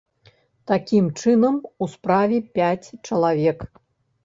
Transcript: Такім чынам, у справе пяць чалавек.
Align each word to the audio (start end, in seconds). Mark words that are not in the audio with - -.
Такім 0.71 1.09
чынам, 1.21 1.59
у 1.85 1.89
справе 1.93 2.41
пяць 2.59 2.87
чалавек. 3.07 3.59